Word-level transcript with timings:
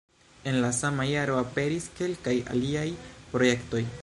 En 0.51 0.55
la 0.63 0.71
sama 0.77 1.05
jaro 1.11 1.37
aperis 1.43 1.87
kelkaj 2.01 2.37
aliaj 2.57 2.89
projektoj. 3.37 3.89